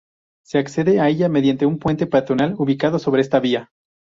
Se 0.43 0.57
accede 0.57 0.99
a 0.99 1.09
ella 1.09 1.29
mediante 1.29 1.67
un 1.67 1.77
puente 1.77 2.07
peatonal 2.07 2.55
ubicado 2.57 2.97
sobre 2.97 3.21
esta 3.21 3.39
vía. 3.39 3.69